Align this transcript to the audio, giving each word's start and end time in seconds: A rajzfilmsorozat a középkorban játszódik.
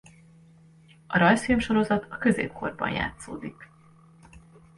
A 1.07 1.17
rajzfilmsorozat 1.17 2.05
a 2.09 2.17
középkorban 2.17 2.91
játszódik. 2.91 3.71